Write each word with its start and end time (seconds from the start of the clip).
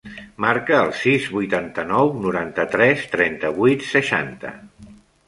Marca 0.43 0.77
el 0.85 0.93
sis, 1.01 1.27
vuitanta-nou, 1.35 2.09
noranta-tres, 2.23 3.05
trenta-vuit, 3.17 3.87
seixanta. 3.91 4.55